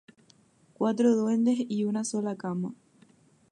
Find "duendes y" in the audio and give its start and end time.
1.15-1.83